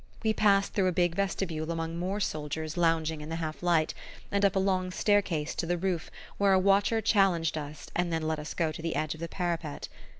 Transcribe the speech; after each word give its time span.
We 0.23 0.33
passed 0.33 0.73
through 0.73 0.87
a 0.87 0.91
big 0.91 1.13
vestibule 1.13 1.69
among 1.69 1.95
more 1.99 2.19
soldiers 2.19 2.75
lounging 2.75 3.21
in 3.21 3.29
the 3.29 3.35
half 3.35 3.61
light, 3.61 3.93
and 4.31 4.43
up 4.43 4.55
a 4.55 4.57
long 4.59 4.89
staircase 4.89 5.53
to 5.53 5.67
the 5.67 5.77
roof 5.77 6.09
where 6.39 6.53
a 6.53 6.57
watcher 6.59 7.01
challenged 7.01 7.55
us 7.55 7.85
and 7.95 8.11
then 8.11 8.23
let 8.23 8.39
us 8.39 8.55
go 8.55 8.71
to 8.71 8.81
the 8.81 8.95
edge 8.95 9.13
of 9.13 9.19
the 9.19 9.27
parapet. 9.29 9.89